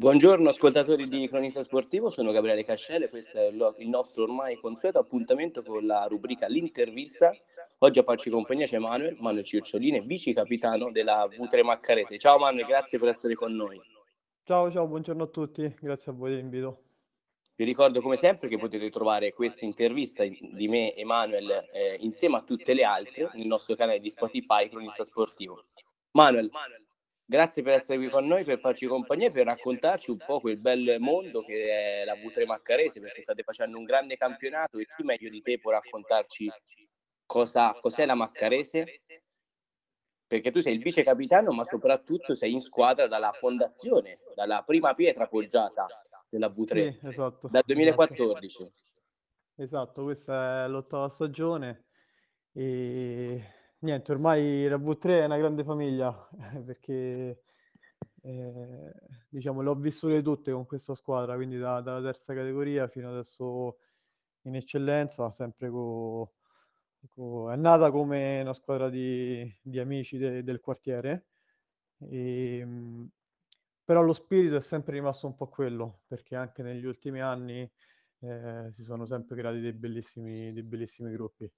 Buongiorno 0.00 0.48
ascoltatori 0.48 1.06
di 1.08 1.28
Cronista 1.28 1.62
Sportivo, 1.62 2.08
sono 2.08 2.32
Gabriele 2.32 2.64
Cascelle, 2.64 3.10
questo 3.10 3.36
è 3.36 3.48
il 3.48 3.88
nostro 3.90 4.22
ormai 4.22 4.56
consueto 4.56 4.98
appuntamento 4.98 5.62
con 5.62 5.84
la 5.84 6.06
rubrica 6.06 6.46
L'intervista. 6.46 7.36
Oggi 7.80 7.98
a 7.98 8.02
farci 8.02 8.30
compagnia 8.30 8.64
c'è 8.64 8.78
Manuel, 8.78 9.18
Manuel 9.20 9.44
Circiolini, 9.44 10.00
vice 10.00 10.32
capitano 10.32 10.90
della 10.90 11.28
V3 11.28 11.62
Maccarese. 11.62 12.16
Ciao 12.16 12.38
Manuel, 12.38 12.64
grazie 12.64 12.98
per 12.98 13.10
essere 13.10 13.34
con 13.34 13.54
noi. 13.54 13.78
Ciao, 14.42 14.70
ciao, 14.70 14.86
buongiorno 14.86 15.24
a 15.24 15.26
tutti, 15.26 15.76
grazie 15.78 16.12
a 16.12 16.14
voi 16.14 16.30
dell'invito. 16.30 16.82
Vi 17.56 17.64
ricordo 17.66 18.00
come 18.00 18.16
sempre 18.16 18.48
che 18.48 18.56
potete 18.56 18.88
trovare 18.88 19.34
questa 19.34 19.66
intervista 19.66 20.24
di 20.24 20.66
me 20.66 20.94
e 20.94 21.04
Manuel 21.04 21.68
eh, 21.74 21.98
insieme 22.00 22.38
a 22.38 22.40
tutte 22.40 22.72
le 22.72 22.84
altre 22.84 23.28
nel 23.34 23.46
nostro 23.46 23.74
canale 23.74 24.00
di 24.00 24.08
Spotify 24.08 24.66
Cronista 24.70 25.04
Sportivo. 25.04 25.66
Manuel, 26.12 26.50
Grazie 27.30 27.62
per 27.62 27.74
essere 27.74 27.96
qui 27.96 28.08
con 28.08 28.26
noi, 28.26 28.42
per 28.42 28.58
farci 28.58 28.86
compagnia 28.86 29.28
e 29.28 29.30
per 29.30 29.44
raccontarci 29.46 30.10
un 30.10 30.16
po' 30.16 30.40
quel 30.40 30.58
bel 30.58 30.96
mondo 30.98 31.42
che 31.42 32.00
è 32.00 32.04
la 32.04 32.14
V3 32.14 32.44
Maccarese, 32.44 32.98
perché 32.98 33.22
state 33.22 33.44
facendo 33.44 33.78
un 33.78 33.84
grande 33.84 34.16
campionato 34.16 34.78
e 34.78 34.86
chi 34.86 35.04
meglio 35.04 35.30
di 35.30 35.40
te 35.40 35.60
può 35.60 35.70
raccontarci 35.70 36.50
cosa, 37.24 37.72
cos'è 37.78 38.04
la 38.04 38.16
Maccarese? 38.16 38.84
Perché 40.26 40.50
tu 40.50 40.58
sei 40.60 40.74
il 40.74 40.82
vice 40.82 41.04
capitano, 41.04 41.52
ma 41.52 41.64
soprattutto 41.64 42.34
sei 42.34 42.50
in 42.50 42.60
squadra 42.60 43.06
dalla 43.06 43.30
fondazione, 43.30 44.18
dalla 44.34 44.64
prima 44.66 44.94
pietra 44.94 45.28
poggiata 45.28 45.86
della 46.28 46.48
V3, 46.48 46.98
sì, 46.98 47.06
esatto, 47.06 47.46
dal 47.46 47.62
2014. 47.64 48.62
Esatto. 48.62 48.72
esatto, 49.54 50.02
questa 50.02 50.64
è 50.64 50.68
l'ottava 50.68 51.08
stagione 51.08 51.84
e 52.52 53.40
Niente, 53.82 54.12
ormai 54.12 54.68
la 54.68 54.76
V3 54.76 55.20
è 55.20 55.24
una 55.24 55.38
grande 55.38 55.64
famiglia, 55.64 56.12
perché 56.64 57.42
eh, 58.22 58.92
diciamo 59.28 59.62
le 59.62 59.70
ho 59.70 59.74
vissute 59.74 60.20
tutte 60.22 60.52
con 60.52 60.66
questa 60.66 60.94
squadra, 60.94 61.34
quindi 61.34 61.56
da, 61.58 61.80
dalla 61.80 62.02
terza 62.02 62.34
categoria 62.34 62.88
fino 62.88 63.10
adesso 63.10 63.78
in 64.42 64.56
eccellenza, 64.56 65.30
sempre 65.30 65.70
con... 65.70 66.28
Co, 67.08 67.50
è 67.50 67.56
nata 67.56 67.90
come 67.90 68.42
una 68.42 68.52
squadra 68.52 68.90
di, 68.90 69.50
di 69.62 69.78
amici 69.78 70.18
de, 70.18 70.42
del 70.44 70.60
quartiere, 70.60 71.28
e, 71.98 72.58
ehm, 72.58 73.08
però 73.84 74.02
lo 74.02 74.12
spirito 74.12 74.56
è 74.56 74.60
sempre 74.60 74.92
rimasto 74.94 75.26
un 75.26 75.34
po' 75.34 75.48
quello, 75.48 76.02
perché 76.06 76.36
anche 76.36 76.62
negli 76.62 76.84
ultimi 76.84 77.20
anni 77.22 77.70
eh, 78.20 78.68
si 78.72 78.82
sono 78.84 79.06
sempre 79.06 79.36
creati 79.36 79.60
dei 79.60 79.72
bellissimi, 79.72 80.52
dei 80.52 80.62
bellissimi 80.62 81.10
gruppi 81.12 81.50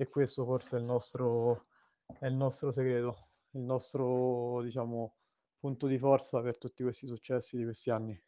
e 0.00 0.08
questo 0.08 0.44
forse 0.44 0.76
è 0.76 0.78
il 0.78 0.84
nostro, 0.84 1.66
è 2.20 2.26
il 2.26 2.34
nostro 2.34 2.70
segreto, 2.70 3.30
il 3.50 3.62
nostro 3.62 4.62
diciamo, 4.62 5.16
punto 5.58 5.88
di 5.88 5.98
forza 5.98 6.40
per 6.40 6.56
tutti 6.56 6.84
questi 6.84 7.08
successi 7.08 7.56
di 7.56 7.64
questi 7.64 7.90
anni. 7.90 8.22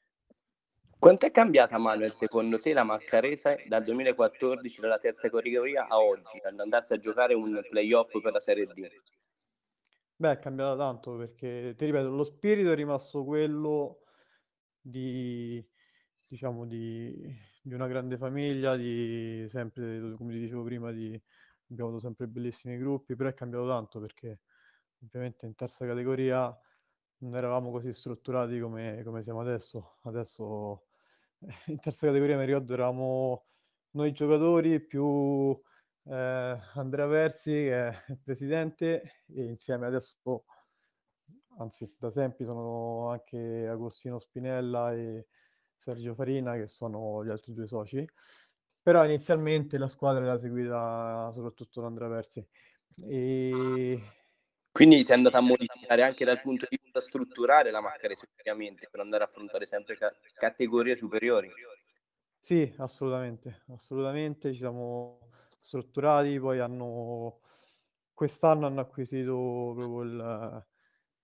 Quanto 0.98 1.26
è 1.26 1.30
cambiata 1.30 1.78
Manuel 1.78 2.12
secondo 2.12 2.58
te 2.58 2.72
la 2.72 2.82
Maccarese 2.82 3.64
dal 3.68 3.84
2014 3.84 4.80
dalla 4.80 4.98
terza 4.98 5.30
categoria 5.30 5.86
a 5.86 6.02
oggi, 6.02 6.40
ad 6.42 6.58
andarsi 6.58 6.92
a 6.92 6.98
giocare 6.98 7.34
un 7.34 7.64
playoff 7.70 8.20
per 8.20 8.32
la 8.32 8.40
Serie 8.40 8.66
D? 8.66 8.88
Beh, 10.16 10.32
è 10.32 10.38
cambiata 10.40 10.76
tanto 10.76 11.16
perché, 11.16 11.74
ti 11.78 11.84
ripeto, 11.84 12.10
lo 12.10 12.24
spirito 12.24 12.72
è 12.72 12.74
rimasto 12.74 13.24
quello 13.24 14.00
di, 14.80 15.64
diciamo, 16.26 16.66
di, 16.66 17.14
di 17.62 17.72
una 17.72 17.86
grande 17.86 18.18
famiglia, 18.18 18.76
di 18.76 19.46
sempre, 19.48 20.14
come 20.16 20.32
ti 20.32 20.40
dicevo 20.40 20.64
prima, 20.64 20.90
di, 20.90 21.18
abbiamo 21.70 21.90
avuto 21.90 22.04
sempre 22.04 22.26
bellissimi 22.26 22.76
gruppi, 22.78 23.16
però 23.16 23.28
è 23.28 23.34
cambiato 23.34 23.66
tanto 23.68 24.00
perché 24.00 24.40
ovviamente 25.02 25.46
in 25.46 25.54
terza 25.54 25.86
categoria 25.86 26.56
non 27.18 27.36
eravamo 27.36 27.70
così 27.70 27.92
strutturati 27.92 28.58
come, 28.60 29.02
come 29.04 29.22
siamo 29.22 29.40
adesso. 29.40 29.98
Adesso 30.02 30.86
in 31.66 31.78
terza 31.80 32.06
categoria 32.06 32.36
mi 32.36 32.44
ricordo 32.46 32.72
eravamo 32.72 33.46
noi 33.92 34.12
giocatori 34.12 34.80
più 34.80 35.60
eh, 36.04 36.58
Andrea 36.74 37.06
Versi 37.06 37.50
che 37.50 37.88
è 37.88 38.04
il 38.08 38.18
presidente 38.22 39.24
e 39.26 39.44
insieme 39.44 39.86
adesso, 39.86 40.44
anzi 41.58 41.92
da 41.98 42.10
sempre 42.10 42.44
sono 42.44 43.10
anche 43.10 43.66
Agostino 43.68 44.18
Spinella 44.18 44.92
e 44.94 45.26
Sergio 45.76 46.14
Farina 46.14 46.56
che 46.56 46.66
sono 46.66 47.24
gli 47.24 47.30
altri 47.30 47.54
due 47.54 47.66
soci 47.66 48.06
però 48.90 49.04
inizialmente 49.04 49.78
la 49.78 49.86
squadra 49.86 50.24
era 50.24 50.36
seguita 50.36 51.30
soprattutto 51.32 51.80
da 51.80 51.86
Andrea 51.86 52.08
Persi. 52.08 52.44
E... 53.04 54.00
Quindi 54.72 55.04
si 55.04 55.12
è 55.12 55.14
andata 55.14 55.38
a 55.38 55.42
modificare 55.42 56.02
anche 56.02 56.24
dal 56.24 56.40
punto 56.40 56.66
di 56.68 56.76
vista 56.82 57.00
strutturale 57.00 57.70
la 57.70 57.80
Maccarese 57.80 58.26
ovviamente 58.36 58.88
per 58.90 58.98
andare 58.98 59.22
a 59.22 59.26
affrontare 59.28 59.64
sempre 59.64 59.96
ca- 59.96 60.12
categorie 60.34 60.96
superiori. 60.96 61.48
Sì, 62.40 62.74
assolutamente, 62.78 63.62
assolutamente, 63.68 64.50
ci 64.50 64.58
siamo 64.58 65.30
strutturati, 65.60 66.40
poi 66.40 66.58
hanno 66.58 67.42
quest'anno 68.12 68.66
hanno 68.66 68.80
acquisito 68.80 69.72
proprio 69.76 70.02
il, 70.02 70.66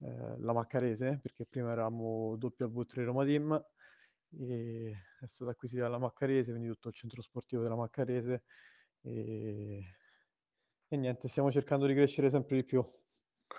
eh, 0.03 0.37
la 0.39 0.53
Maccarese, 0.53 1.19
perché 1.21 1.47
prima 1.47 1.73
eravamo 1.73 2.37
W3 2.37 3.03
Roma 3.03 3.25
Team 3.25 3.61
e 4.39 4.93
è 5.21 5.27
stata 5.29 5.51
acquisita 5.51 5.83
dalla 5.83 5.99
Maccarese, 5.99 6.51
quindi 6.51 6.69
tutto 6.69 6.89
il 6.89 6.95
centro 6.95 7.23
sportivo 7.23 7.63
della 7.63 7.77
Maccarese 7.77 8.43
e, 9.03 9.83
e 10.89 10.97
niente, 10.97 11.29
stiamo 11.29 11.51
cercando 11.51 11.87
di 11.87 11.95
crescere 11.95 12.31
sempre 12.31 12.57
di 12.57 12.65
più. 12.65 12.85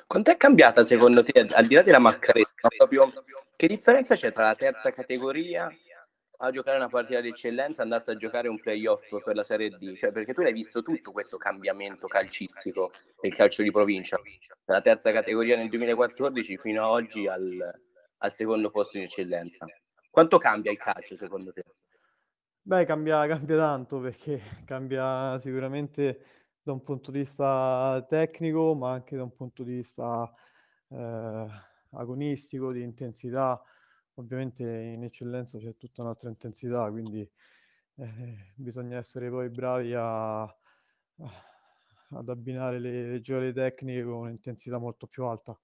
Quanto 0.05 0.31
è 0.31 0.37
cambiata 0.37 0.83
secondo 0.83 1.23
te, 1.23 1.39
al 1.39 1.65
di 1.65 1.75
là 1.75 1.81
della 1.81 1.99
Maccarese, 1.99 2.53
proprio, 2.77 3.09
che 3.55 3.67
differenza 3.67 4.15
c'è 4.15 4.31
tra 4.31 4.47
la 4.47 4.55
terza 4.55 4.91
categoria 4.91 5.71
a 6.39 6.51
giocare 6.51 6.77
una 6.77 6.89
partita 6.89 7.19
di 7.21 7.29
eccellenza 7.29 7.81
e 7.81 7.83
andarsi 7.83 8.11
a 8.11 8.15
giocare 8.15 8.47
un 8.47 8.59
playoff 8.59 9.09
per 9.23 9.35
la 9.35 9.43
Serie 9.43 9.69
D? 9.69 9.95
Cioè, 9.95 10.11
perché 10.11 10.33
tu 10.33 10.41
l'hai 10.41 10.53
visto 10.53 10.83
tutto 10.83 11.11
questo 11.11 11.37
cambiamento 11.37 12.07
calcistico 12.07 12.91
del 13.21 13.33
calcio 13.33 13.63
di 13.63 13.71
provincia, 13.71 14.19
dalla 14.63 14.81
terza 14.81 15.11
categoria 15.11 15.55
nel 15.55 15.69
2014 15.69 16.57
fino 16.57 16.83
ad 16.83 16.91
oggi 16.91 17.27
al, 17.27 17.81
al 18.17 18.33
secondo 18.33 18.69
posto 18.69 18.97
in 18.97 19.03
eccellenza. 19.03 19.65
Quanto 20.17 20.39
cambia 20.39 20.71
il 20.71 20.79
calcio 20.79 21.15
secondo 21.15 21.53
te? 21.53 21.61
Beh, 22.63 22.85
cambia, 22.85 23.27
cambia 23.27 23.55
tanto 23.55 23.99
perché 23.99 24.41
cambia 24.65 25.37
sicuramente 25.37 26.55
da 26.59 26.71
un 26.71 26.81
punto 26.81 27.11
di 27.11 27.19
vista 27.19 28.03
tecnico, 28.09 28.73
ma 28.73 28.93
anche 28.93 29.15
da 29.15 29.21
un 29.21 29.35
punto 29.35 29.61
di 29.61 29.75
vista 29.75 30.27
eh, 30.89 31.45
agonistico, 31.91 32.71
di 32.71 32.81
intensità. 32.81 33.61
Ovviamente 34.15 34.63
in 34.63 35.03
eccellenza 35.03 35.59
c'è 35.59 35.77
tutta 35.77 36.01
un'altra 36.01 36.29
intensità, 36.29 36.89
quindi 36.89 37.21
eh, 37.97 38.53
bisogna 38.55 38.97
essere 38.97 39.29
poi 39.29 39.51
bravi 39.51 39.93
a, 39.93 40.41
a, 40.41 40.55
ad 42.09 42.27
abbinare 42.27 42.79
le, 42.79 43.11
le 43.11 43.21
giocate 43.21 43.53
tecniche 43.53 44.03
con 44.03 44.13
un'intensità 44.13 44.79
molto 44.79 45.05
più 45.05 45.25
alta. 45.25 45.55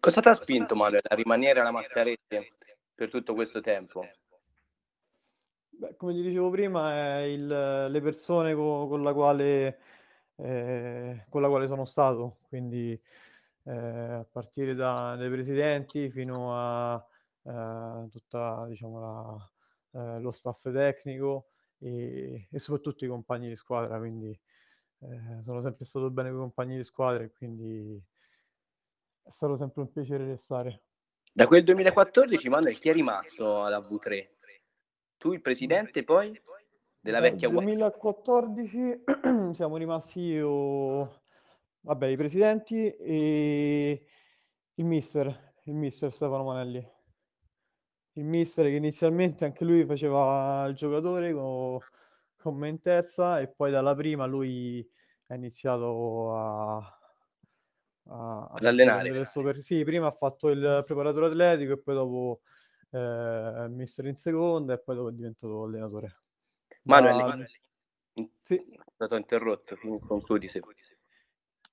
Cosa 0.00 0.22
ti 0.22 0.28
ha 0.28 0.32
spinto 0.32 0.74
Manuel 0.74 1.02
a 1.06 1.14
rimanere 1.14 1.60
alla 1.60 1.70
Mascarese 1.70 2.54
per 2.96 3.10
tutto 3.10 3.34
questo 3.34 3.60
tempo? 3.60 4.08
Beh, 5.68 5.94
come 5.96 6.14
ti 6.14 6.22
dicevo 6.22 6.48
prima, 6.48 7.22
il, 7.24 7.46
le 7.46 8.00
persone 8.00 8.54
con, 8.54 8.88
con, 8.88 9.02
la 9.02 9.12
quale, 9.12 9.78
eh, 10.36 11.26
con 11.28 11.42
la 11.42 11.48
quale 11.48 11.66
sono 11.66 11.84
stato, 11.84 12.38
quindi 12.48 12.98
eh, 13.64 13.72
a 13.72 14.24
partire 14.24 14.74
da, 14.74 15.14
dai 15.16 15.28
presidenti 15.28 16.10
fino 16.10 16.56
a 16.56 17.06
eh, 17.42 18.08
tutta 18.10 18.66
diciamo, 18.68 19.00
la, 19.00 19.50
eh, 19.92 20.20
lo 20.20 20.30
staff 20.30 20.70
tecnico 20.72 21.50
e, 21.78 22.48
e, 22.50 22.58
soprattutto 22.58 23.04
i 23.04 23.08
compagni 23.08 23.48
di 23.48 23.56
squadra, 23.56 23.98
quindi 23.98 24.30
eh, 25.00 25.42
sono 25.44 25.60
sempre 25.60 25.84
stato 25.84 26.10
bene 26.10 26.30
con 26.30 26.38
i 26.38 26.40
compagni 26.40 26.76
di 26.76 26.84
squadra 26.84 27.22
e 27.22 27.32
quindi 27.32 28.02
è 29.22 29.30
stato 29.30 29.56
sempre 29.56 29.82
un 29.82 29.92
piacere 29.92 30.24
restare. 30.24 30.85
Da 31.36 31.46
quel 31.46 31.64
2014, 31.64 32.48
Manuel, 32.48 32.78
chi 32.78 32.88
è 32.88 32.94
rimasto 32.94 33.62
alla 33.62 33.78
V3? 33.78 34.26
Tu, 35.18 35.34
il 35.34 35.42
presidente, 35.42 36.02
poi? 36.02 36.28
Della 36.98 37.20
Dal 37.20 37.30
vecchia 37.30 37.50
2014 37.50 39.02
siamo 39.52 39.76
rimasti 39.76 40.20
io, 40.20 41.20
vabbè, 41.80 42.06
i 42.06 42.16
presidenti 42.16 42.88
e 42.88 44.06
il 44.76 44.84
mister, 44.86 45.52
il 45.64 45.74
mister 45.74 46.10
Stefano 46.10 46.44
Manelli. 46.44 46.82
Il 48.12 48.24
mister 48.24 48.64
che 48.64 48.76
inizialmente 48.76 49.44
anche 49.44 49.66
lui 49.66 49.84
faceva 49.84 50.64
il 50.66 50.74
giocatore 50.74 51.34
con, 51.34 51.78
con 52.34 52.56
me 52.56 52.68
in 52.68 52.80
terza 52.80 53.40
e 53.40 53.48
poi 53.48 53.70
dalla 53.70 53.94
prima 53.94 54.24
lui 54.24 54.90
ha 55.26 55.34
iniziato 55.34 56.34
a, 56.34 56.95
a, 58.16 58.46
ad 58.46 58.64
allenare. 58.64 59.10
Per... 59.10 59.62
Sì, 59.62 59.84
prima 59.84 60.06
ha 60.08 60.12
fatto 60.12 60.48
il 60.48 60.82
preparatore 60.84 61.26
atletico 61.26 61.72
e 61.72 61.78
poi 61.78 61.94
dopo 61.94 62.40
eh, 62.90 63.66
mister 63.68 64.06
in 64.06 64.16
seconda 64.16 64.74
e 64.74 64.78
poi 64.78 64.96
dopo 64.96 65.08
è 65.08 65.12
diventato 65.12 65.64
allenatore. 65.64 66.20
Manuel. 66.82 67.16
Manuel. 67.16 67.50
sì. 68.42 68.56
è 68.56 68.90
stato 68.94 69.16
interrotto, 69.16 69.76
concludi 70.06 70.48
se 70.48 70.60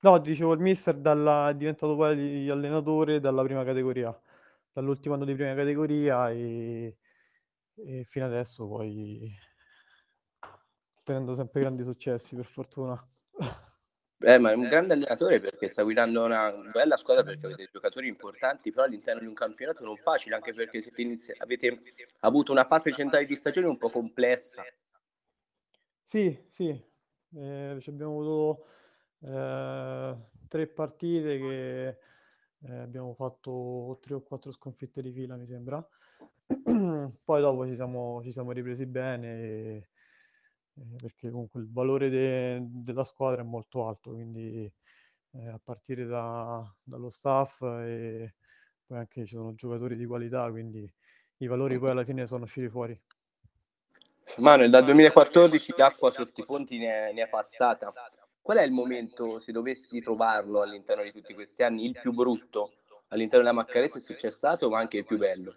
No, 0.02 0.18
dicevo 0.18 0.54
il 0.54 0.60
mister 0.60 0.96
dalla... 0.98 1.50
è 1.50 1.56
diventato 1.56 1.96
poi 1.96 2.50
allenatore 2.50 3.20
dalla 3.20 3.44
prima 3.44 3.64
categoria. 3.64 4.18
dall'ultimo 4.74 5.16
anno 5.16 5.26
di 5.26 5.34
prima 5.34 5.56
categoria 5.56 6.30
e, 6.30 6.98
e 7.76 8.04
fino 8.04 8.26
adesso 8.26 8.68
poi 8.68 9.32
ottenendo 10.98 11.34
sempre 11.36 11.62
grandi 11.62 11.84
successi 11.84 12.36
per 12.36 12.46
fortuna. 12.46 13.08
Eh, 14.26 14.38
ma 14.38 14.52
è 14.52 14.56
un 14.56 14.70
grande 14.70 14.94
allenatore 14.94 15.42
perché 15.42 15.68
sta 15.68 15.84
guidando 15.84 16.24
una 16.24 16.50
bella 16.72 16.96
squadra 16.96 17.24
perché 17.24 17.46
avete 17.46 17.70
giocatori 17.70 18.08
importanti, 18.08 18.72
però 18.72 18.86
all'interno 18.86 19.20
di 19.20 19.28
un 19.28 19.34
campionato 19.34 19.84
non 19.84 19.98
facile, 19.98 20.36
anche 20.36 20.54
perché 20.54 20.82
inizi- 20.96 21.34
avete 21.38 21.82
avuto 22.20 22.54
una 22.54 22.66
fase 22.66 22.94
centrale 22.94 23.26
di 23.26 23.36
stagione 23.36 23.68
un 23.68 23.78
po' 23.78 23.90
complessa. 23.90 24.64
Sì, 26.02 26.46
sì, 26.48 26.70
eh, 27.36 27.82
abbiamo 27.86 28.12
avuto 28.12 28.66
eh, 29.26 30.16
tre 30.48 30.68
partite 30.68 31.38
che 31.38 31.88
eh, 32.66 32.76
abbiamo 32.78 33.14
fatto 33.16 34.00
tre 34.02 34.14
o 34.14 34.22
quattro 34.22 34.54
sconfitte 34.54 35.02
di 35.02 35.12
fila, 35.12 35.36
mi 35.36 35.46
sembra. 35.46 35.86
Poi 36.46 37.42
dopo 37.42 37.66
ci 37.68 37.76
siamo, 37.76 38.22
ci 38.24 38.32
siamo 38.32 38.52
ripresi 38.52 38.86
bene. 38.86 39.42
E, 39.42 39.90
eh, 40.76 40.96
perché 41.00 41.30
comunque 41.30 41.62
il 41.62 41.72
valore 41.72 42.10
de- 42.10 42.60
della 42.62 43.04
squadra 43.04 43.42
è 43.42 43.46
molto 43.46 43.88
alto, 43.88 44.12
quindi 44.12 44.72
eh, 45.32 45.48
a 45.48 45.60
partire 45.64 46.06
da, 46.06 46.64
dallo 46.82 47.10
staff 47.10 47.62
e 47.62 48.36
poi 48.86 48.98
anche 48.98 49.26
ci 49.26 49.36
sono 49.36 49.54
giocatori 49.54 49.96
di 49.96 50.06
qualità, 50.06 50.50
quindi 50.50 50.92
i 51.38 51.48
valori 51.48 51.78
poi 51.78 51.92
alla 51.92 52.04
fine 52.04 52.26
sono 52.26 52.46
usciti 52.46 52.70
fuori. 52.70 53.00
Manuel, 54.38 54.70
dal 54.70 54.84
2014 54.86 55.74
l'acqua 55.78 56.10
sotto 56.10 56.42
i 56.42 56.46
ponti 56.46 56.78
ne 56.78 57.10
è, 57.10 57.14
ne 57.14 57.24
è 57.24 57.30
passata. 57.30 57.94
Qual 58.42 58.58
è 58.58 58.64
il 58.64 58.72
momento, 58.72 59.40
se 59.40 59.52
dovessi 59.52 60.02
trovarlo 60.02 60.62
all'interno 60.62 61.04
di 61.04 61.12
tutti 61.12 61.34
questi 61.34 61.64
anni, 61.64 61.86
il 61.86 61.98
più 62.00 62.12
brutto 62.12 62.74
all'interno 63.10 63.46
della 63.46 63.56
Maccarese 63.56 64.00
se 64.00 64.16
c'è 64.16 64.32
stato, 64.32 64.70
ma 64.70 64.80
anche 64.80 64.98
il 64.98 65.06
più 65.06 65.18
bello? 65.18 65.54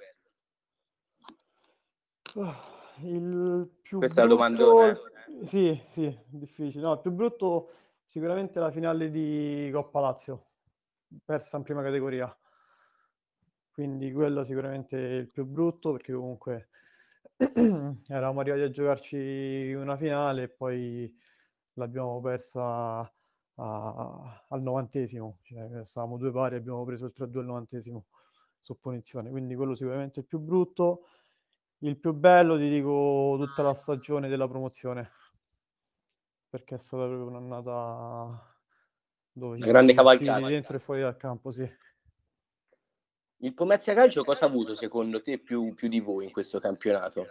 Oh 2.34 2.75
il 3.02 3.68
più 3.82 3.98
Questa 3.98 4.26
brutto... 4.26 4.42
è 4.42 4.48
la 4.48 4.54
domanda. 4.58 5.00
Sì, 5.44 5.80
sì, 5.88 6.18
difficile. 6.28 6.82
No, 6.82 6.92
il 6.94 7.00
più 7.00 7.10
brutto 7.10 7.70
sicuramente 8.04 8.60
la 8.60 8.70
finale 8.70 9.10
di 9.10 9.68
Coppa 9.72 10.00
Lazio, 10.00 10.46
persa 11.24 11.56
in 11.56 11.62
prima 11.62 11.82
categoria. 11.82 12.34
Quindi 13.70 14.10
quello 14.12 14.42
sicuramente 14.42 14.96
è 14.96 15.12
il 15.20 15.28
più 15.28 15.44
brutto 15.44 15.92
perché 15.92 16.12
comunque 16.14 16.68
eravamo 17.36 18.40
arrivati 18.40 18.62
a 18.62 18.70
giocarci 18.70 19.72
una 19.74 19.96
finale 19.98 20.44
e 20.44 20.48
poi 20.48 21.14
l'abbiamo 21.74 22.20
persa 22.22 23.12
a, 23.56 24.44
al 24.48 24.62
novantesimo, 24.62 25.38
cioè 25.42 25.84
stavamo 25.84 26.16
due 26.16 26.32
pari 26.32 26.54
e 26.54 26.58
abbiamo 26.58 26.84
preso 26.84 27.06
il 27.06 27.12
3-2 27.14 27.38
al 27.38 27.44
novantesimo 27.44 28.06
su 28.60 28.78
punizione, 28.80 29.30
quindi 29.30 29.54
quello 29.54 29.74
sicuramente 29.74 30.20
è 30.20 30.22
il 30.22 30.28
più 30.28 30.38
brutto. 30.38 31.06
Il 31.80 31.98
più 31.98 32.12
bello 32.14 32.56
ti 32.56 32.70
dico 32.70 33.36
tutta 33.38 33.62
la 33.62 33.74
stagione 33.74 34.28
della 34.28 34.48
promozione, 34.48 35.10
perché 36.48 36.76
è 36.76 36.78
stata 36.78 37.04
proprio 37.04 37.26
un'annata 37.26 38.56
dove 39.30 39.58
ci 39.58 39.66
grande 39.66 39.92
cavalcata 39.92 40.46
dentro 40.46 40.76
e 40.76 40.78
fuori 40.78 41.02
dal 41.02 41.16
campo, 41.16 41.50
sì. 41.50 41.70
Il 43.40 43.52
Pomezia 43.52 43.92
Calcio 43.92 44.24
cosa 44.24 44.46
ha 44.46 44.48
avuto 44.48 44.74
secondo 44.74 45.20
te 45.20 45.38
più, 45.38 45.74
più 45.74 45.88
di 45.88 46.00
voi 46.00 46.24
in 46.24 46.32
questo 46.32 46.58
campionato? 46.58 47.26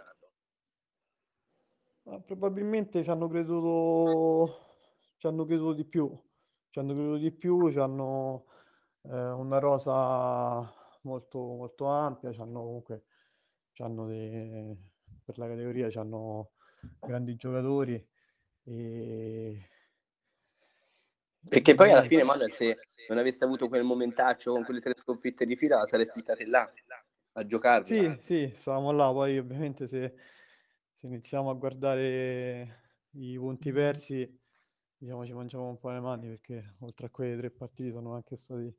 Ma 2.04 2.20
probabilmente 2.20 3.02
ci 3.02 3.10
hanno 3.10 3.28
creduto 3.28 4.60
ci 5.16 5.26
hanno 5.26 5.44
creduto 5.44 5.72
di 5.72 5.84
più 5.84 6.16
ci 6.70 6.78
hanno 6.78 6.92
creduto 6.92 7.16
di 7.16 7.32
più 7.32 7.72
ci 7.72 7.80
hanno 7.80 8.44
eh, 9.02 9.30
una 9.30 9.58
rosa 9.58 10.72
molto 11.02 11.38
molto 11.38 11.86
ampia 11.86 12.30
ci 12.32 12.40
hanno 12.40 12.60
comunque 12.60 13.06
dei, 13.76 14.76
per 15.24 15.38
la 15.38 15.48
categoria 15.48 15.88
hanno 16.00 16.52
grandi 17.00 17.36
giocatori 17.36 18.04
e 18.64 19.70
perché 21.48 21.74
poi 21.74 21.90
alla 21.92 22.02
fine 22.02 22.24
Manuel 22.24 22.52
se 22.52 22.76
non 23.08 23.18
aveste 23.18 23.44
avuto 23.44 23.68
quel 23.68 23.84
momentaccio 23.84 24.52
con 24.52 24.64
quelle 24.64 24.80
tre 24.80 24.94
sconfitte 24.96 25.46
di 25.46 25.56
fila 25.56 25.84
saresti 25.84 26.20
stati 26.20 26.44
là 26.46 26.68
a 27.32 27.46
giocare 27.46 27.84
sì 27.84 28.18
sì 28.22 28.52
stavamo 28.54 28.90
là. 28.92 29.12
Poi 29.12 29.38
ovviamente 29.38 29.86
se, 29.86 30.14
se 30.94 31.06
iniziamo 31.06 31.50
a 31.50 31.54
guardare 31.54 32.82
i 33.10 33.36
punti 33.36 33.70
persi 33.70 34.40
diciamo 34.96 35.24
ci 35.24 35.34
mangiamo 35.34 35.68
un 35.68 35.78
po' 35.78 35.90
le 35.90 36.00
mani 36.00 36.28
perché 36.28 36.74
oltre 36.80 37.06
a 37.06 37.10
quelle 37.10 37.36
tre 37.36 37.50
partite 37.50 37.92
sono 37.92 38.14
anche 38.14 38.36
stati 38.36 38.74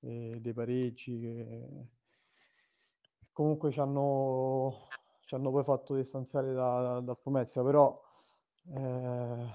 eh, 0.00 0.38
dei 0.40 0.52
pareggi 0.52 1.20
che 1.20 1.88
comunque 3.38 3.70
ci 3.70 3.78
hanno, 3.78 4.88
ci 5.24 5.36
hanno 5.36 5.52
poi 5.52 5.62
fatto 5.62 5.94
distanziare 5.94 6.52
da, 6.52 6.98
da 7.00 7.14
Pomezia, 7.14 7.62
però 7.62 7.96
eh, 8.76 9.46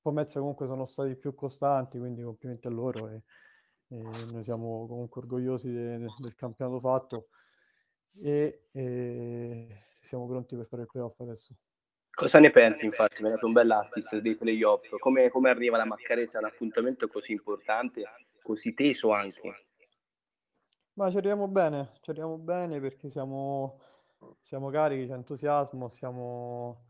Pomezia 0.00 0.38
comunque 0.38 0.68
sono 0.68 0.84
stati 0.84 1.16
più 1.16 1.34
costanti, 1.34 1.98
quindi 1.98 2.22
complimenti 2.22 2.68
a 2.68 2.70
loro 2.70 3.08
e, 3.08 3.22
e 3.88 4.00
noi 4.30 4.44
siamo 4.44 4.86
comunque 4.86 5.20
orgogliosi 5.20 5.68
de, 5.68 5.98
de, 5.98 6.06
del 6.16 6.34
campionato 6.36 6.78
fatto 6.78 7.28
e, 8.22 8.68
e, 8.70 9.66
siamo 10.00 10.28
pronti 10.28 10.54
per 10.54 10.66
fare 10.68 10.82
il 10.82 10.88
playoff 10.88 11.18
adesso. 11.18 11.56
Cosa 12.08 12.38
ne 12.38 12.52
pensi 12.52 12.84
infatti? 12.84 13.20
Mi 13.22 13.30
ha 13.30 13.32
dato 13.32 13.46
un 13.46 13.52
bel 13.52 13.70
assist 13.72 14.16
dei 14.18 14.36
playoff. 14.36 14.96
Come, 15.00 15.28
come 15.28 15.50
arriva 15.50 15.76
la 15.76 15.86
Maccarese 15.86 16.36
a 16.36 16.40
un 16.40 16.46
appuntamento 16.46 17.08
così 17.08 17.32
importante, 17.32 18.04
così 18.40 18.74
teso 18.74 19.10
anche? 19.10 19.69
Ma 21.00 21.10
ci 21.10 21.16
arriviamo 21.16 21.48
bene, 21.48 21.92
ci 22.02 22.10
arriviamo 22.10 22.36
bene 22.36 22.78
perché 22.78 23.08
siamo, 23.08 23.80
siamo 24.42 24.68
carichi, 24.68 25.06
c'è 25.08 25.14
entusiasmo, 25.14 25.88
siamo, 25.88 26.84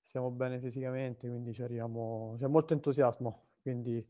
stiamo 0.00 0.32
bene 0.32 0.58
fisicamente, 0.58 1.28
quindi 1.28 1.54
ci 1.54 1.62
arriviamo, 1.62 2.34
c'è 2.40 2.48
molto 2.48 2.72
entusiasmo, 2.72 3.50
quindi 3.62 4.04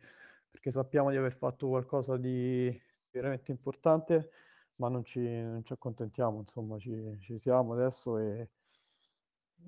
perché 0.51 0.71
sappiamo 0.71 1.11
di 1.11 1.19
aver 1.19 1.35
fatto 1.35 1.69
qualcosa 1.69 2.17
di 2.17 2.75
veramente 3.11 3.51
importante, 3.51 4.31
ma 4.77 4.89
non 4.89 5.05
ci, 5.05 5.21
non 5.21 5.63
ci 5.63 5.75
accontentiamo, 5.75 6.39
insomma, 6.39 6.79
ci, 6.79 7.19
ci 7.21 7.37
siamo 7.37 7.75
adesso 7.75 8.17
e, 8.17 8.49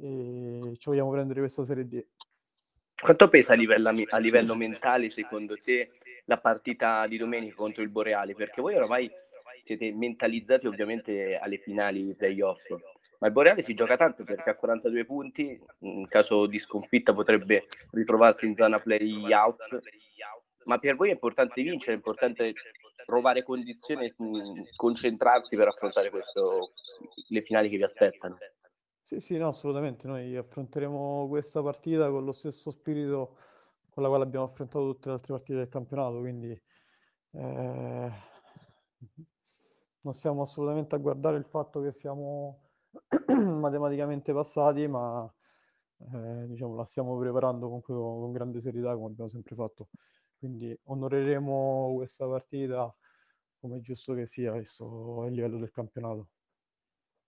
e 0.01 0.73
ci 0.79 0.89
vogliamo 0.89 1.11
prendere 1.11 1.41
questa 1.41 1.65
Serie 1.65 1.87
D. 1.87 2.07
Quanto 2.99 3.29
pesa 3.29 3.53
a 3.53 3.57
livello, 3.57 3.91
a 3.91 4.19
livello 4.19 4.57
mentale, 4.57 5.11
secondo 5.11 5.57
te, 5.57 5.91
la 6.25 6.39
partita 6.39 7.07
di 7.07 7.19
domenica 7.19 7.55
contro 7.55 7.83
il 7.83 7.91
Boreali? 7.91 8.35
Perché 8.35 8.63
voi 8.63 8.75
oramai 8.75 9.11
siete 9.63 9.93
mentalizzati 9.93 10.67
ovviamente 10.67 11.37
alle 11.37 11.59
finali 11.59 12.15
playoff. 12.15 12.63
Ma 13.19 13.27
il 13.27 13.33
Boreale 13.33 13.63
si 13.63 13.75
gioca 13.75 13.97
tanto 13.97 14.25
perché 14.25 14.51
ha 14.51 14.57
42 14.57 15.05
punti, 15.05 15.61
in 15.81 16.07
caso 16.07 16.47
di 16.47 16.59
sconfitta 16.59 17.13
potrebbe 17.13 17.67
ritrovarsi 17.91 18.47
in 18.47 18.55
zona 18.55 18.79
play-out. 18.79 19.59
Ma 20.65 20.79
per 20.79 20.97
voi 20.97 21.09
è 21.09 21.13
importante 21.13 21.63
vincere, 21.63 21.93
è 21.93 21.97
importante 21.97 22.53
trovare 23.05 23.43
condizioni, 23.43 24.15
concentrarsi 24.77 25.57
per 25.57 25.69
affrontare 25.69 26.11
questo, 26.11 26.73
le 27.29 27.43
finali 27.43 27.69
che 27.69 27.77
vi 27.77 27.83
aspettano. 27.83 28.37
Sì, 29.03 29.19
sì, 29.21 29.37
no, 29.39 29.49
assolutamente. 29.49 30.07
Noi 30.07 30.37
affronteremo 30.37 31.27
questa 31.29 31.63
partita 31.63 32.11
con 32.11 32.25
lo 32.25 32.33
stesso 32.33 32.71
spirito 32.71 33.39
con 33.99 34.03
la 34.03 34.11
quale 34.11 34.25
abbiamo 34.25 34.45
affrontato 34.45 34.93
tutte 34.93 35.09
le 35.09 35.15
altre 35.15 35.33
partite 35.33 35.59
del 35.59 35.69
campionato, 35.69 36.21
quindi 36.21 36.63
eh, 37.33 38.11
non 40.01 40.15
stiamo 40.15 40.43
assolutamente 40.43 40.95
a 40.95 40.99
guardare 40.99 41.37
il 41.37 41.45
fatto 41.45 41.81
che 41.81 41.93
siamo 41.93 42.71
matematicamente 43.27 44.33
passati, 44.33 44.87
ma 44.87 45.31
eh, 45.99 46.47
diciamo, 46.47 46.77
la 46.77 46.85
stiamo 46.85 47.19
preparando 47.19 47.69
con, 47.69 47.81
con 47.83 48.33
grande 48.33 48.61
serietà 48.61 48.95
come 48.95 49.07
abbiamo 49.07 49.29
sempre 49.29 49.55
fatto. 49.55 49.89
Quindi 50.39 50.77
onoreremo 50.85 51.95
questa 51.97 52.27
partita 52.27 52.95
come 53.61 53.81
giusto 53.81 54.15
che 54.15 54.27
sia, 54.27 54.53
visto 54.53 55.25
il 55.27 55.35
livello 55.35 55.59
del 55.59 55.71
campionato. 55.71 56.29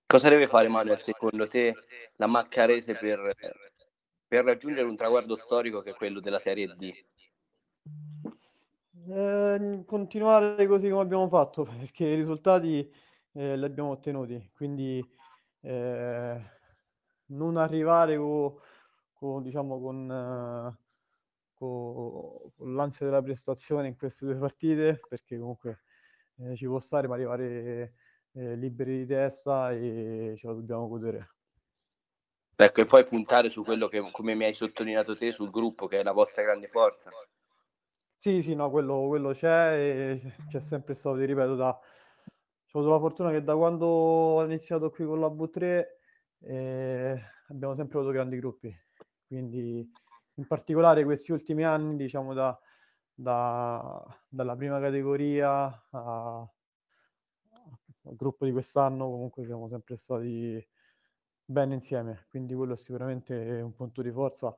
Cosa 0.07 0.29
deve 0.29 0.47
fare 0.49 0.69
Manuel 0.69 1.01
secondo 1.01 1.47
te 1.47 1.75
la 2.17 2.27
Maccarese 2.27 2.95
per, 2.95 3.35
per 4.27 4.45
raggiungere 4.45 4.87
un 4.87 4.97
traguardo 4.97 5.37
storico 5.37 5.83
che 5.83 5.91
è 5.91 5.95
quello 5.95 6.21
della 6.21 6.39
Serie 6.39 6.67
D? 6.67 6.93
Eh, 9.13 9.83
continuare 9.87 10.67
così 10.69 10.89
come 10.89 11.03
abbiamo 11.03 11.29
fatto, 11.29 11.65
perché 11.65 12.05
i 12.07 12.15
risultati 12.15 12.89
eh, 13.33 13.57
li 13.57 13.65
abbiamo 13.65 13.91
ottenuti, 13.91 14.51
quindi 14.55 15.05
eh, 15.63 16.41
non 17.27 17.57
arrivare 17.57 18.17
con, 18.17 18.55
con, 19.13 19.43
diciamo, 19.43 19.81
con, 19.81 20.77
con, 21.55 22.53
con, 22.57 22.75
l'ansia 22.75 23.07
della 23.07 23.23
prestazione 23.23 23.89
in 23.89 23.97
queste 23.97 24.27
due 24.27 24.37
partite, 24.37 25.01
perché 25.09 25.39
comunque 25.39 25.81
eh, 26.37 26.55
ci 26.55 26.67
può 26.67 26.79
stare, 26.79 27.09
ma 27.09 27.15
arrivare 27.15 27.95
eh, 28.35 28.55
liberi 28.55 28.99
di 28.99 29.07
testa 29.07 29.73
e 29.73 30.35
ce 30.37 30.47
la 30.47 30.53
dobbiamo 30.53 30.87
godere. 30.87 31.35
Ecco, 32.55 32.81
e 32.83 32.87
poi 32.87 33.05
puntare 33.07 33.51
su 33.51 33.65
quello 33.65 33.89
che, 33.89 34.09
come 34.13 34.35
mi 34.35 34.45
hai 34.45 34.55
sottolineato 34.55 35.17
te, 35.17 35.33
sul 35.33 35.51
gruppo, 35.51 35.89
che 35.89 35.99
è 35.99 36.03
la 36.05 36.13
vostra 36.13 36.43
grande 36.43 36.69
forza. 36.69 37.11
Sì, 38.23 38.43
sì, 38.43 38.55
no, 38.55 38.69
quello, 38.71 39.07
quello 39.09 39.31
c'è 39.33 39.73
e 40.13 40.33
c'è 40.49 40.61
sempre 40.61 40.93
stato, 40.93 41.17
ti 41.17 41.25
ripeto, 41.25 41.55
da, 41.55 41.69
ho 41.71 42.79
avuto 42.79 42.91
la 42.93 42.99
fortuna 42.99 43.31
che 43.31 43.43
da 43.43 43.57
quando 43.57 43.87
ho 43.87 44.45
iniziato 44.45 44.91
qui 44.91 45.07
con 45.07 45.21
la 45.21 45.29
V3 45.29 45.99
eh, 46.41 47.19
abbiamo 47.49 47.75
sempre 47.75 47.97
avuto 47.99 48.13
grandi 48.13 48.37
gruppi, 48.37 48.75
quindi 49.27 49.91
in 50.35 50.47
particolare 50.47 51.03
questi 51.05 51.33
ultimi 51.33 51.65
anni, 51.65 51.97
diciamo 51.97 52.35
da, 52.35 52.59
da, 53.15 54.05
dalla 54.29 54.55
prima 54.55 54.79
categoria 54.81 55.83
a, 55.91 56.47
al 58.05 58.17
gruppo 58.17 58.45
di 58.45 58.53
quest'anno, 58.53 59.11
comunque 59.11 59.45
siamo 59.45 59.69
sempre 59.69 59.97
stati 59.97 60.67
bene 61.45 61.75
insieme, 61.75 62.27
quindi 62.29 62.55
quello 62.55 62.75
è 62.75 62.77
sicuramente 62.77 63.61
un 63.61 63.75
punto 63.75 64.03
di 64.03 64.11
forza 64.11 64.55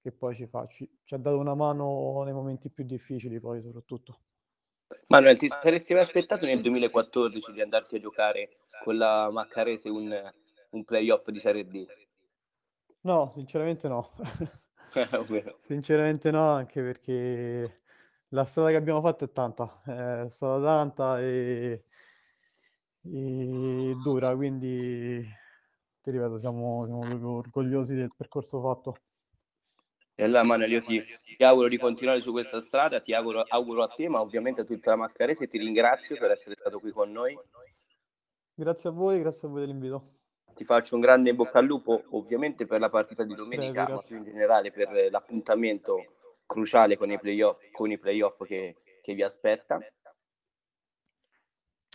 che 0.00 0.12
poi 0.12 0.34
ci, 0.34 0.46
fa, 0.46 0.66
ci, 0.66 0.88
ci 1.04 1.14
ha 1.14 1.18
dato 1.18 1.38
una 1.38 1.54
mano 1.54 2.22
nei 2.24 2.32
momenti 2.32 2.70
più 2.70 2.84
difficili 2.84 3.40
poi 3.40 3.60
soprattutto. 3.60 4.20
Manuel, 5.08 5.36
ti 5.36 5.48
saresti 5.48 5.92
mai 5.92 6.02
aspettato 6.02 6.46
nel 6.46 6.60
2014 6.60 7.52
di 7.52 7.60
andarti 7.60 7.96
a 7.96 7.98
giocare 7.98 8.58
con 8.82 8.96
la 8.96 9.30
Maccarese 9.30 9.88
un, 9.88 10.32
un 10.70 10.84
playoff 10.84 11.28
di 11.28 11.40
Serie 11.40 11.66
D? 11.66 11.86
No, 13.00 13.32
sinceramente 13.34 13.88
no. 13.88 14.12
sinceramente 15.58 16.30
no, 16.30 16.50
anche 16.52 16.82
perché 16.82 17.74
la 18.28 18.44
strada 18.44 18.70
che 18.70 18.76
abbiamo 18.76 19.00
fatto 19.00 19.24
è 19.24 19.32
tanta, 19.32 19.82
è 19.84 20.28
stata 20.28 20.62
tanta 20.62 21.20
e, 21.20 21.84
e 23.02 23.96
dura, 24.02 24.34
quindi 24.34 25.26
ti 26.00 26.10
ripeto, 26.10 26.38
siamo, 26.38 26.86
siamo 26.86 27.36
orgogliosi 27.36 27.94
del 27.94 28.12
percorso 28.16 28.60
fatto. 28.60 28.96
E 30.20 30.24
allora 30.24 30.42
Manuel, 30.42 30.72
io 30.72 30.82
ti, 30.82 31.00
ti, 31.36 31.44
auguro 31.44 31.68
di 31.68 31.78
continuare 31.78 32.18
su 32.18 32.32
questa 32.32 32.60
strada, 32.60 32.98
ti 32.98 33.14
auguro, 33.14 33.44
auguro, 33.46 33.84
a 33.84 33.86
te, 33.86 34.08
ma 34.08 34.20
ovviamente 34.20 34.62
a 34.62 34.64
tutta 34.64 34.90
la 34.90 34.96
Maccarese 34.96 35.44
e 35.44 35.46
ti 35.46 35.58
ringrazio 35.58 36.16
per 36.16 36.32
essere 36.32 36.56
stato 36.56 36.80
qui 36.80 36.90
con 36.90 37.12
noi. 37.12 37.38
Grazie 38.52 38.88
a 38.88 38.92
voi, 38.92 39.20
grazie 39.20 39.46
a 39.46 39.50
voi 39.52 39.60
dell'invito. 39.60 40.14
Ti 40.56 40.64
faccio 40.64 40.96
un 40.96 41.02
grande 41.02 41.30
in 41.30 41.36
bocca 41.36 41.60
al 41.60 41.66
lupo, 41.66 42.02
ovviamente 42.10 42.66
per 42.66 42.80
la 42.80 42.88
partita 42.90 43.22
di 43.22 43.36
domenica, 43.36 43.84
Prego, 43.84 44.00
ma 44.00 44.04
più 44.04 44.16
in 44.16 44.24
generale 44.24 44.72
per 44.72 45.08
l'appuntamento 45.08 46.04
cruciale 46.46 46.96
con 46.96 47.12
i 47.12 47.20
playoff, 47.20 47.62
con 47.70 47.92
i 47.92 47.96
playoff 47.96 48.44
che, 48.44 48.74
che 49.00 49.14
vi 49.14 49.22
aspetta. 49.22 49.78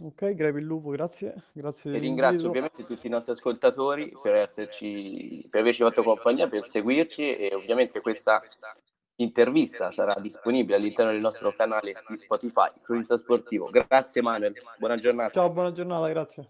Ok, 0.02 0.34
Grevi 0.34 0.60
il 0.60 0.66
lupo, 0.66 0.90
grazie. 0.90 1.36
grazie 1.52 1.94
e 1.94 2.00
ringrazio 2.00 2.48
ovviamente 2.48 2.84
tutti 2.84 3.06
i 3.06 3.10
nostri 3.12 3.34
ascoltatori 3.34 4.12
per, 4.22 4.34
esserci, 4.36 5.46
per 5.50 5.62
averci 5.62 5.84
fatto 5.84 6.02
compagnia, 6.02 6.48
per 6.48 6.68
seguirci 6.68 7.36
e 7.36 7.54
ovviamente 7.54 8.02
questa 8.02 8.42
intervista 9.18 9.92
sarà 9.92 10.20
disponibile 10.20 10.78
all'interno 10.78 11.12
del 11.12 11.22
nostro 11.22 11.54
canale 11.54 11.94
Spotify, 12.18 12.72
Cronista 12.82 13.18
Sportivo. 13.18 13.68
Grazie 13.68 14.24
Manuel, 14.24 14.56
buona 14.80 14.96
giornata. 14.96 15.34
Ciao, 15.34 15.52
buona 15.52 15.72
giornata, 15.72 16.10
grazie. 16.10 16.50